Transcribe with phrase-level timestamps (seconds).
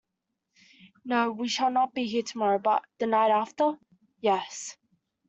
[1.05, 3.77] No, we shall not be here tomorrow; but the night after—
[4.19, 4.75] yes.